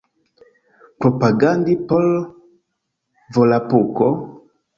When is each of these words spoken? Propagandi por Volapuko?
Propagandi 1.01 1.73
por 1.87 2.05
Volapuko? 3.33 4.05